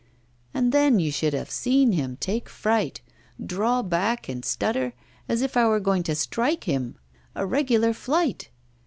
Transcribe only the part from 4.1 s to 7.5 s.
and stutter, as if I were going to strike him. A